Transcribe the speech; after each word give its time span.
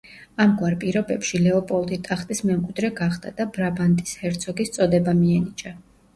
ამგვარ 0.43 0.75
პირობებში, 0.83 1.41
ლეოპოლდი 1.47 1.99
ტახტის 2.07 2.41
მემკვიდრე 2.47 2.91
გახდა 3.01 3.35
და 3.43 3.49
ბრაბანტის 3.59 4.19
ჰერცოგის 4.25 4.75
წოდება 4.81 5.17
მიენიჭა. 5.23 5.77